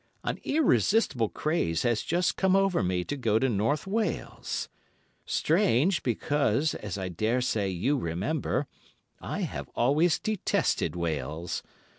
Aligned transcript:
An 0.23 0.39
irresistible 0.43 1.29
craze 1.29 1.83
has 1.83 2.01
just 2.01 2.35
come 2.35 2.55
over 2.55 2.81
me 2.81 3.03
to 3.03 3.15
go 3.15 3.37
to 3.37 3.47
North 3.47 3.85
Wales. 3.85 4.67
Strange, 5.27 6.01
because, 6.01 6.73
as 6.73 6.97
I 6.97 7.07
daresay 7.07 7.69
you 7.69 7.99
remember, 7.99 8.65
I 9.19 9.41
have 9.41 9.69
always 9.75 10.17
detested 10.17 10.95
Wales. 10.95 11.61